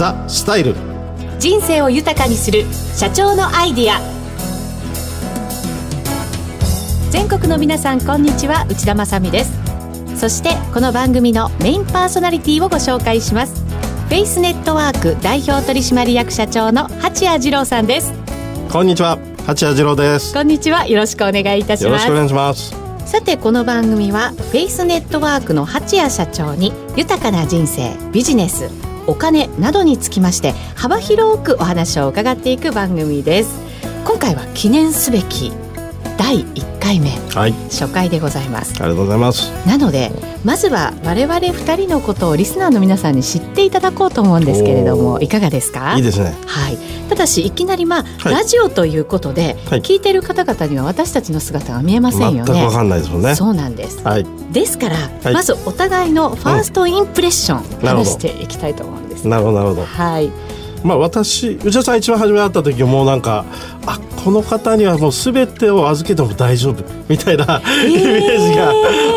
[0.00, 0.74] ザ・スタイル。
[1.38, 2.64] 人生を豊かにする
[2.96, 4.00] 社長のアイディア。
[7.10, 8.64] 全国の皆さんこんにちは。
[8.70, 9.52] 内田まさです。
[10.16, 13.62] そしてこの番組のメインパーソナリティをご紹介します。
[14.08, 18.14] フェイスネットワーク代表取締役社長の八谷二郎さんです。
[18.72, 19.18] こんにちは。
[19.46, 20.32] 八谷二郎です。
[20.32, 20.86] こんにちは。
[20.86, 21.84] よろしくお願いいたします。
[21.84, 22.74] よろしくお願いします。
[23.04, 28.70] さてこの番組はフェイスネットワークの八谷社長に豊かな人生ビジネス
[29.06, 33.60] お金などにつきまして幅広くお話を伺っていく番組です。
[34.04, 35.52] 今回は記念すべき
[36.20, 38.72] 第1回目、はい、初回でございます。
[38.72, 39.50] ありがとうございます。
[39.66, 40.12] なので
[40.44, 45.96] まずは我々2人のことをリスナーの皆さんに知っていただこうと思うんですけれどもいかがですか？
[45.96, 46.36] いいですね。
[46.46, 46.76] はい。
[47.08, 52.52] ただしいきなりまあ、はい、ラジオということで、はい、聞いてる方々には私たちの姿が見えませんよね。
[52.52, 53.34] 全くかんないですもんね。
[53.34, 54.96] そうなんです、はい、ですから、
[55.32, 59.26] まずお互いのファーストインプレッション、うん、話していきたいと思うんです。
[59.26, 59.86] なるほどなるほど。
[59.86, 60.30] はい
[60.82, 63.44] まあ、私内田さん一番初め会った時もうなんか
[63.86, 68.56] あこの方にはもうすべてを預けても大丈夫みたいな、えー、イメージ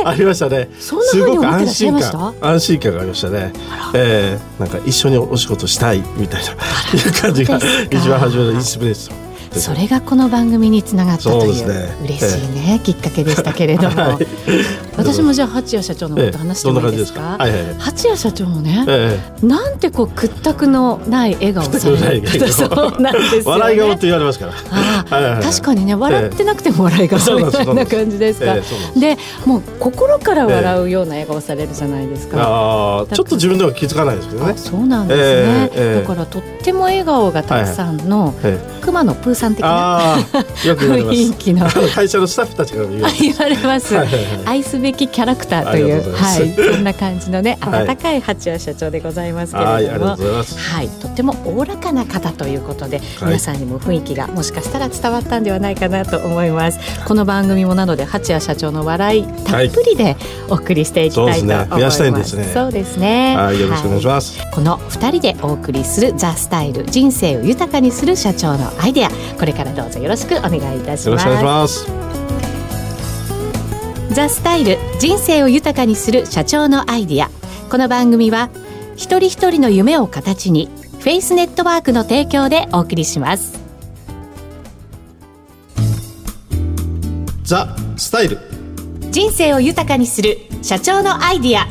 [0.04, 0.70] がありましたね。
[0.74, 3.52] すごく安心感安心感がありましたね。
[3.94, 7.60] えー、なんか一緒にお仕事したいみたいないう感じが
[7.92, 9.76] 一番初めのインスピレーション。
[9.76, 14.28] それがこの番組につながったという、ね、嬉しいね、えきっかけでしたけれども、 はい、
[14.98, 23.06] 私もじゃあ八谷社長のこと話してもいいですか、えはいはい、八谷社長もね、ええ、なんてこう屈託のない笑顔されるそうなんですよ、ね、
[23.46, 24.54] 笑い顔って言われますから。
[24.72, 28.56] あ、はいはいはい、確かにね笑ってなくても笑い顔みたいな感じですか、
[28.98, 34.54] でもう心から笑うような笑顔されるじゃないですか、あちょっと自分では気づかないですけどね。
[34.56, 35.16] そうなんで
[35.72, 38.34] すね、だからとっても笑顔がたくさんの
[38.82, 40.18] 熊野プーさん的な
[40.64, 41.68] 雰囲気の。
[41.94, 42.88] 会社のスタッフたちから
[43.20, 43.96] 言われます、
[44.46, 46.54] 愛すべきキャラクターというはい。
[46.74, 50.16] そんな感じのね温かい八谷社長でございますけれども。
[50.16, 56.80] はいとってもおおらかな方ということで、皆さんにも雰囲気がもしかしたら伝わったんではないかなと思います。
[57.06, 60.16] この番組もなので八谷社長の笑いたっぷりで
[60.50, 61.98] お送りしていきたいと思います、
[62.54, 63.36] そうですね。
[63.36, 71.08] はいよろしくお願いします、この二人でお送りするザスタイル人生を豊かにする社長のアイデアこれからどうぞよろしくお願いいたします。
[71.08, 71.88] よろしくお願いします。
[74.14, 77.30] ザ・スタイル人生を豊かにする社長のアイディア。
[77.70, 78.50] この番組は
[78.96, 83.60] 一人一人の夢を形にフェイスネットワークの提供でお送りします。
[87.44, 88.38] ザ・スタイル。
[89.12, 91.68] 人生を豊かにする社長のアイディア。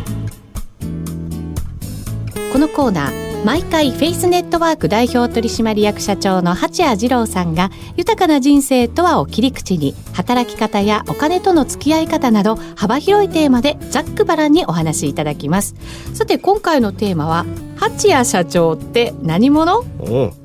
[2.52, 15.74] このコーナー毎回フェイスネットワーク代表取締役社長の八谷二郎さんが豊かな人生とはを切り口に働き方やお金との付き合い方など幅広いテーマでざっくばらんにお話しいただきます。
[16.14, 17.44] さて今回のテーマは
[17.76, 19.82] 八谷社長って何者？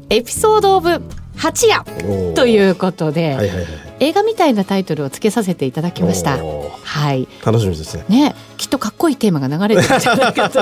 [0.10, 1.00] エピソードオブ
[1.36, 3.66] 八谷ということで、はいはいはい、
[4.00, 6.38] 映画みたいなタイトルをつけさせていただきました。
[6.38, 7.28] はい。
[7.46, 8.06] 楽しみですね。
[8.10, 10.60] ね、きっとかっこいいテーマが流れてるんじゃないかと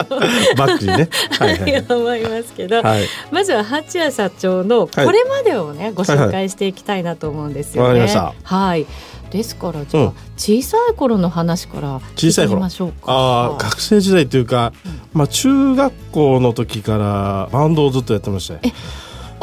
[0.56, 8.08] バックにね、はい、はい、思いますけど、はい、まずは八谷社長のこれまでをね、ご紹介していきたいなと思うんですよね。
[8.44, 8.86] はい。
[9.32, 13.12] ですからじゃあ、小さい頃の話から聞いてみましょうか。
[13.12, 14.72] ああ学生時代というか、
[15.14, 18.56] まあ中学校の時からバンドをずっとやってました。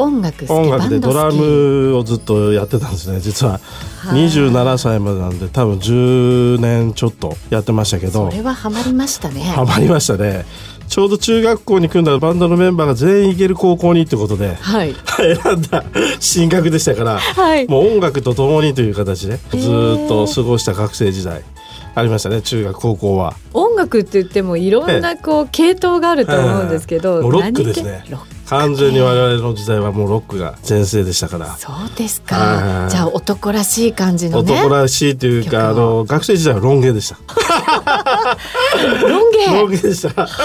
[0.03, 3.59] 音楽音楽でドラムをずっとやってたんですね実は。
[4.03, 8.29] 27歳までなんで多分10年ちょっとやってましたけど。
[8.29, 9.41] それはハマりましたね。
[9.43, 10.45] ハマりましたね。
[10.87, 14.93] ちょうど中学校に組んだバンドのメンバーが全員行ける高校にってことで、はい、
[15.43, 15.83] 選んだ
[16.19, 21.43] 進学でしたから、はい、もう音楽とともにという形でずっと過ごした学生時代
[21.95, 23.35] ありましたね中学高校は。
[23.53, 28.03] 音楽って言ってもいろんなこう系統があると思うんですけど、ロックですね
[28.53, 31.57] 完全に我々の時代はもうロックが全盛でしたから。
[31.57, 32.87] そうですか。
[32.89, 37.17] じゃあ男らしい感じの、ね、男らしいというかあの学生時代はロン毛でした
[39.07, 39.45] ロン毛。
[39.45, 40.27] ロン毛でした。
[40.27, 40.35] そう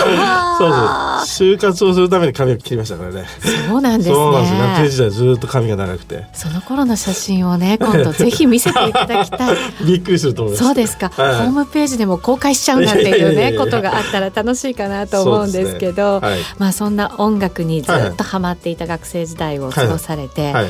[0.60, 3.26] そう就活をするために髪を切りましたからね。
[3.68, 4.16] そうなんですね。
[4.16, 6.26] 学生時代ずっと髪が長くて。
[6.32, 9.56] その頃の写真をね今度ぜひ見せていただきたい。
[9.86, 10.64] びっくりすると思います。
[10.64, 16.28] そうですか、はい、ホームページでも公開しちゃうなんていうねことがあったら楽しいかなと思うんですけど、ね。
[16.28, 20.52] はい、まあそんな音楽にずっとハマっていた学生時代を過ごされて、はい。
[20.54, 20.66] はい、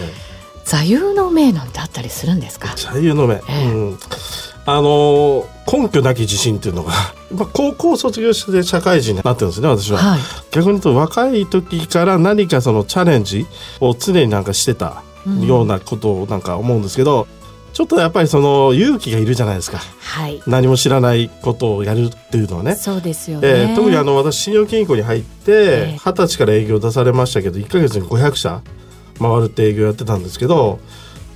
[0.65, 2.75] 座右の銘なんてあったりするんですか？
[2.77, 3.99] 座右の銘、えー、うん、
[4.71, 6.93] あの根拠なき自信っていうのが、
[7.35, 10.21] まあ、高校卒業して社会人になってるんですね私は、はい、
[10.51, 13.47] 逆に言うと若い時から何かそのチャレンジ
[13.81, 15.03] を常になんかしてた
[15.47, 17.27] ようなことをなんか思うんですけど、
[17.73, 22.75] ちょっとやっぱりその勇気がいるじゃないですか、はい、何も知らないことをやるっていうのはね。
[22.75, 28.61] そうですよね、えー、特にあの私信用金庫に入って二十歳から営業出されましたけど1か月に500社
[29.19, 30.79] 回るって営業やってたんですけど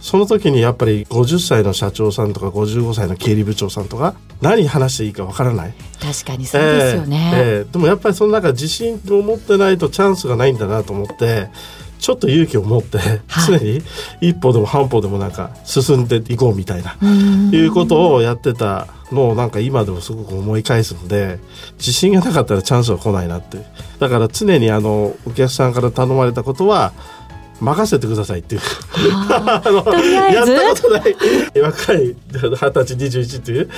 [0.03, 5.75] その時にやっぱり50歳の社長さんとか55歳の経理部長さんとか何話していいかわからない。
[6.01, 11.49] 確かにそうですよね、えーえー、でもやっぱりその中自信を持ってないとチャンスがないんだなと思って
[12.01, 12.99] ちょっと勇気を持って、
[13.47, 13.81] 常に
[14.21, 16.97] 一歩でも半歩でもなんか進んでいこうみたいな、
[17.53, 21.39] いうことをやってたのをなんか今でもすごく思い返すので
[21.75, 23.59] 自信がなかったらチャンスは来ないなって
[24.01, 26.93] だから常にあのお客さんから頼まれたことは
[27.63, 28.61] 任せてくださいっていう。
[29.13, 31.17] あ のやったことない。
[31.63, 33.69] 若い二十歳21っていう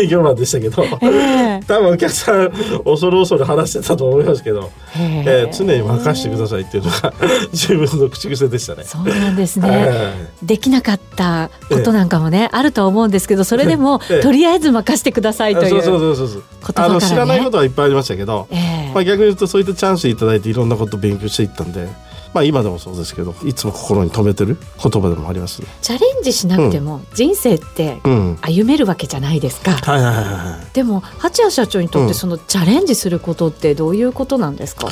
[0.00, 2.50] 営業マンでしたけど、えー、 多分お客さん
[2.84, 5.46] 恐る恐る話してたと思いますけど、え。
[5.50, 7.12] ー、常に任せてくださいっていうのが
[7.52, 8.84] 自分の口癖でしたね。
[8.84, 15.70] そうなんですね、えー、できなかったことなんかもね、あると思うんですけどそれでも、とりあえず任せてくださいという。
[15.70, 16.42] そうそうそうそう
[16.76, 18.48] あの知らないことはいっぱいありましたけど、
[18.94, 21.88] まあ、逆に言うとそういったチャンスいただいていろんなことを勉強していったんで。
[22.34, 28.00] まあ今でもそうですけどいつも心に留めてる言葉でもあります、ね、チャレンジしなくても人生って
[28.42, 34.88] 歩めるわけじゃないですか、はいはいはいでも八谷社長にとってそのチャレンジすることってどういうことなんですか、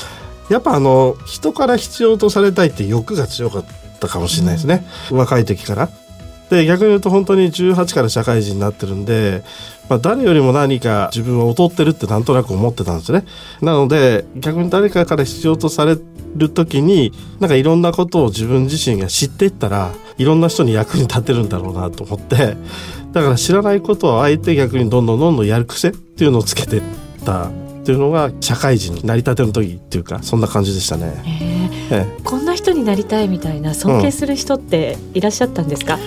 [0.48, 3.64] やっぱあの人から必要とされたいって欲が強かっ
[3.98, 5.88] たかもしれないですね、うん、若い時から。
[6.50, 9.42] で逆に言うと本当に18から社会人になってるんで、
[9.88, 13.24] まあ、誰よりも何か自分は劣ってるってなんとなく思ってたんですね。
[13.62, 15.96] なので逆に誰かから必要とされ
[16.34, 22.56] る時になんかいろんなことを自分自身が知っていったらいろんな人に役に立てるんだろうなと思って
[23.12, 26.82] だから知らないことをあえて逆にどんどんどんどんやる癖っていうのをつけてっ
[27.24, 27.48] た
[27.82, 31.22] っていうのが社会人になりたての時っていうかそんな感じでしたね。
[31.90, 36.00] ええ、こんな人になりたいみたいな尊敬する人っていらっしゃったんですか、うん。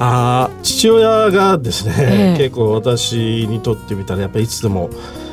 [0.00, 4.90] あ父親がですね、えー、結構私にとってみたらやっぱりいつでも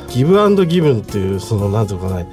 [0.09, 2.29] ギブアンドギブンっていうそのなんていうかね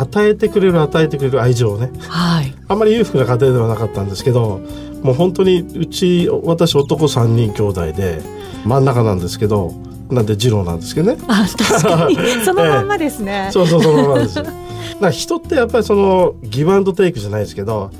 [0.00, 4.60] 与えてくれる与えてくれる愛情をね、はい、あんまり裕福な家庭ではなかったんですけど
[5.02, 8.20] もう本当にうち私男3人兄弟で
[8.64, 9.72] 真ん中なんですけど
[10.10, 11.22] なんで次郎なんですけどね。
[11.28, 13.46] あ確かに そのまんまですね。
[13.50, 14.42] えそうそうそのままです。
[15.00, 17.90] な人ってやっぱりそのギブアンドテイクじゃないですけど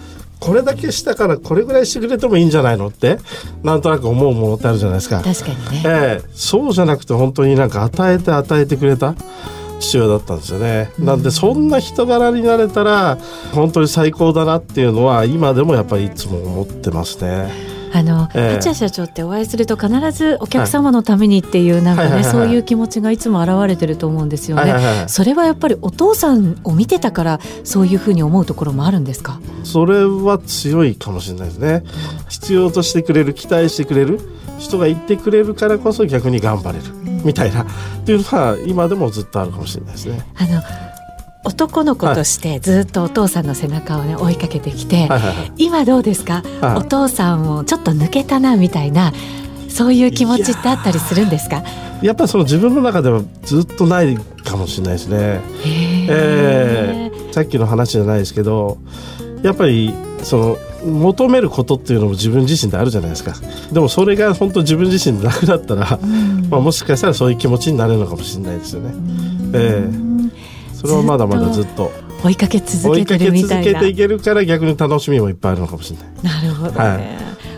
[0.40, 3.18] これだけしたからこれぐらいしてくれてもいいんじゃないのって
[3.62, 5.20] なんとなく思うものってあるじゃないですか。
[5.20, 9.14] 確かにね、えー、そうじゃなくて本当になんか与えて与えてくれた
[9.78, 10.90] 父親だったんですよね。
[10.98, 13.18] なんでそんな人柄になれたら
[13.52, 17.78] 本当に最高だなっていうのは今でもやっぱりいつも思ってますね。
[17.90, 29.40] あの、えー、八谷社長ってお会いすると必ずお客様のためにっていう、なんかね、そういう気持ちがいつも現れてると思うんですよね、はいはいはい、それはやっぱりお父さんを見てたからそういうふうに思うところもあるんですか？
[29.64, 31.82] それは強いかもしれないですね。
[32.28, 34.20] 必要としてくれる期待してくれる
[34.58, 36.84] 人がいてくれるからこそ逆に頑張れる、
[37.24, 37.62] みたいな。
[37.62, 37.66] っ
[38.04, 40.24] ていうのは今でもずっとあるかもしれないですね。
[40.36, 40.62] あの
[41.44, 49.12] 男の子としてずっとお父さんの背中をね追いかけてきて、はいはいはい、今どうですか、はい、お父さんをちょっと抜けたなみたいな
[49.68, 51.62] そういう気持ちってあったりするんですか？
[52.02, 55.40] やっぱりその自分の中ではずっとないかもしれないですね。
[56.10, 58.78] えー、さっきの話じゃないですけど
[59.42, 63.34] やっぱりその求めることっていうのも自分自身であるじゃないですか。
[63.72, 65.98] でもそれが本当自分自身でなくなったら、
[66.50, 68.92] まあ、もしかしたらそういう気持ちになれるのかもしれないですよね。
[69.54, 70.08] えー
[70.78, 71.90] それはまだまだずっと
[72.22, 73.64] 追いかけ続けてるみたいな。
[73.64, 76.40] 追いかけ続けていけるから逆に楽しみもいっぱいあるのかもしれない。
[76.40, 77.00] なるほどね、はい、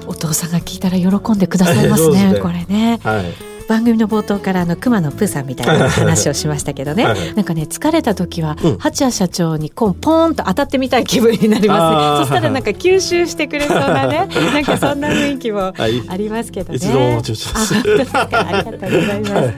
[0.07, 7.05] お父さんが聞いたら喜んでくださいますね、ね、これね、はい番組の冒頭からあの熊野プーさんみたいな話をしましたけどね。
[7.37, 12.25] なんかね疲れた時は、八谷社長にこうポーンと当たってみたい気分になります。
[12.25, 19.55] ねそしたらなんか吸収してくれそうなね なんかそんな雰囲気もありますけどね、はい、ありがとうございます、 はい、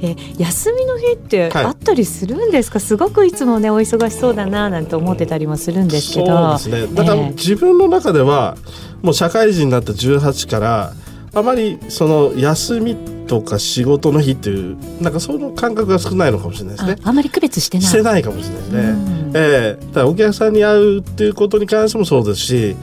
[0.00, 6.58] え休みの日ってあったりするんですか、すごくいつもねお忙しそうだななんて思ってたりもするんですけど。
[6.58, 6.94] そうですね。
[6.94, 8.56] だから自分の中では
[9.02, 10.92] もう社会人になった18から
[11.34, 16.96] あまりその休みとか仕事の日っていうなんかその感覚が少ないのかもしれないですね。
[17.02, 17.86] あまり区別してない。
[17.86, 18.78] してないかもしれないですね。
[18.80, 22.76] うん、ええー、だからお客さんに会うっていうことに関してもそうですし。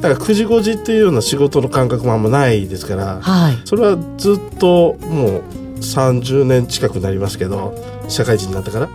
[0.00, 5.42] だから9時5時っていうような仕事の感覚もあんまないですから、はい、それはずっともう
[5.80, 7.74] 30年近くなりますけど
[8.06, 8.90] 社会人になってから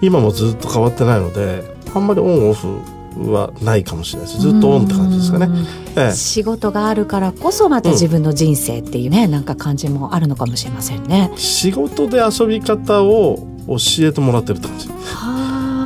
[0.00, 1.62] 今もずっと変わってないので
[1.94, 2.80] あんまりオンオフ
[3.16, 4.40] はないかもしれないです。
[4.40, 5.48] ずっとオンって感じですかね、
[5.96, 11.32] ええ、仕事があるからこそまた自分の人生っていうね、うん、なんか感じもあるのかもしれませんね。
[11.36, 14.88] 仕事で遊び方を教えてもらってるって感じ。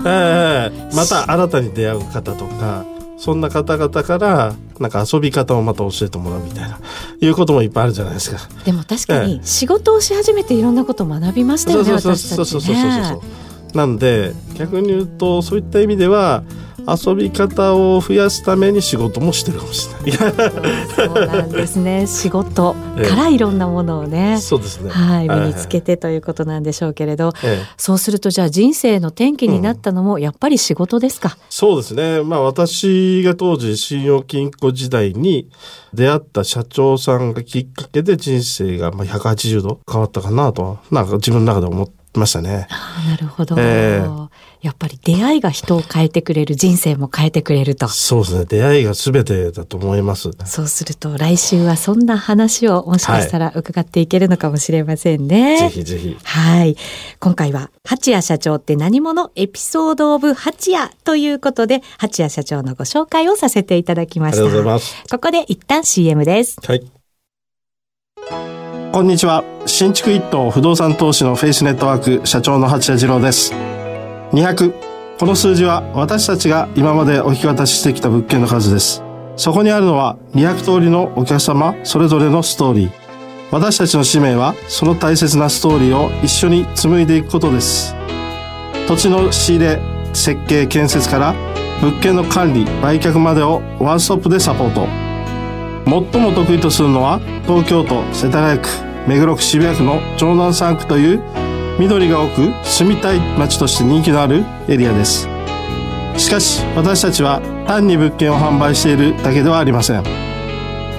[0.06, 2.84] ええまた新たに出会う方とか
[3.18, 6.80] そんな方々からなんか遊び方をまた教えてもらうみたいな
[7.20, 8.38] いうこともいっぱいあるじゃないですか。
[8.64, 13.22] でも確かに仕事をし始めていろんなことを学びましたよねそうそうそうそうそうそうそ
[13.74, 16.42] うなんで逆に言うとそういった意味では
[16.86, 20.32] 遊び方を増やすために仕事もしてるかもしれない。
[20.96, 22.06] そうなんですね。
[22.06, 22.74] 仕事
[23.08, 24.90] からいろんなものをね、ええ、そうですね。
[24.90, 31.30] はい、身につけてということなんでしょうけれど、え、そうするとじゃあ人生の転機になったのもやっぱり仕事ですか？
[31.30, 32.22] うん、そうですね。
[32.22, 35.50] まあ私が当時信用金庫時代に
[35.94, 42.66] 出会った社長さんがきっかけで人生がまあ180度変わったかなとなんか自分の中で思ってましたね。
[42.70, 44.28] あなるほど、えー、
[44.62, 47.88] やっぱり出会いが人を変えてくれる人生も変えてくれると。
[47.88, 48.44] そうですね。
[48.44, 50.30] 出会いが全てだと思います。
[50.44, 55.60] そうすると来週はそんな話をもしかしたら伺っていけるのかもしれませんね。
[55.60, 56.16] はい、ぜひぜひ。
[56.22, 56.76] はい。
[57.18, 59.30] 今回は八谷社長って何者？
[59.34, 64.42] エピソードオブ八谷ということで八谷社長のご紹介をさせていただきました。
[64.42, 65.04] ありがとうございます。
[65.10, 66.58] ここで一旦 CM です。
[66.62, 66.84] はい。
[68.92, 69.42] こんにちは。
[69.66, 73.54] 新築一棟不動産投資のフェイスネットワーク社長の八谷二郎です。
[74.32, 74.72] 200。
[75.18, 79.02] この数字は私たちが今までお引き渡ししてきた物件の数です。
[79.36, 82.90] そこにあるのは200通りのお客様それぞれのストーリー。
[83.50, 87.96] 私たちの使命はその大切なストーリーを一緒に紡いでいくことです。
[88.86, 89.80] 土地の仕入れ、
[90.12, 91.34] 設計、建設から
[91.80, 94.86] 物件の管理、売却までをワンストップでサポート。
[96.12, 98.68] 最も得意とするのは東京都世田谷区
[99.08, 101.49] 目黒区渋谷区の城南3区という
[101.80, 105.26] 緑が多く住みたい街として人気のあるエリアです。
[106.18, 110.04] しかし私たちは単に物件を販売しているだけではありません。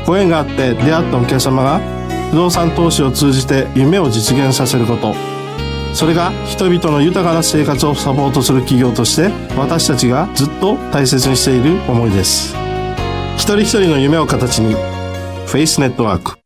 [0.08, 1.80] ご縁があって出会ったお客様が
[2.32, 5.14] 不動産投資を通じて夢を実現させること。
[5.94, 12.56] それが人々の豊かな生活をサポートする企業として私たちがずっと大切にしている思いです。
[13.36, 14.74] 一人一人の夢を形に。
[15.46, 16.42] フェイスネットワーク。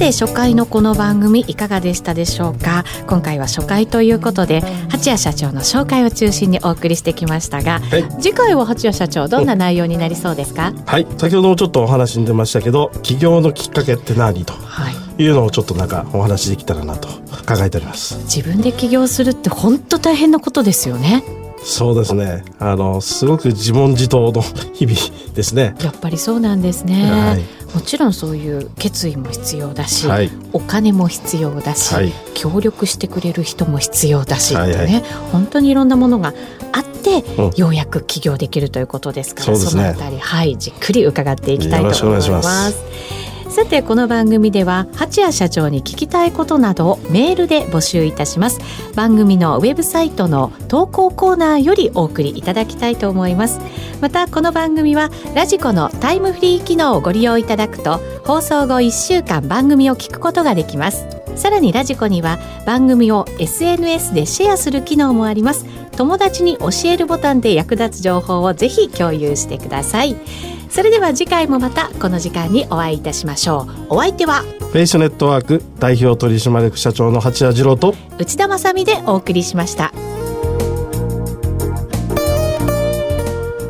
[0.00, 2.84] て初回のこの番組いかがでしたでしょうか？
[3.06, 11.06] 今回は初回ということで八谷社長の紹介を中心にお送りしてきましたが、はい、次回は八谷社長どんな内容になりそうですか、はい。
[11.18, 14.46] 先ほどもちょっとお話に出ましたけど起業のきっかけって何？
[14.46, 18.16] と、はい、いうのをちょっとなんかお話できたらなと考えております。
[18.20, 21.22] 自分で起業するって本当大変なことですよね
[21.62, 22.44] そうですね。
[22.58, 24.98] あのすごく自問自答の 日々
[25.34, 25.74] ですね。
[25.82, 36.34] やっぱりそうなんですね、はい、もちろんそういう決意も必要だし、はい、お金も必要だし、はい、協力してくれる人も必要だし、はいはい、ね本当にいろんなものが
[36.72, 43.19] あって、うん、ようやく起業できるということですからそ、ね,、のあたりはいじっくり伺っていきたいと思います。
[43.50, 48.60] さてこの番組では八谷社長に聞きたいことなどをメールで募集いたします。
[48.94, 53.58] 番組のウェブサイトの投稿コーナーよりお送りいただきたいと思います。
[54.00, 61.04] またこの番組はラジコのタイムフリー機能をご利用いただくと放送後1週間番組を聞くことができます。
[61.34, 65.66] さらにラジコには番組を SNS でシェアする機能もあります。
[65.96, 70.16] 友達に教えるボタンで役立つ情報をぜひ共有してください。
[70.70, 73.96] それでは次回もまたこの時間にお会いいたしましょう。
[73.96, 79.92] お相手はフェイスネットワーク代表取締役社長の八谷次郎と内田まさでお送りしました。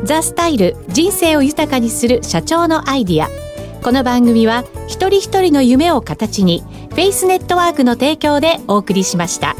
[0.03, 3.29] ザ・スタイル人生を豊かにする社長のアイディア。
[3.81, 9.55] この番組は一人一人の夢を形にフェイスネットワークの提供でお送りしました。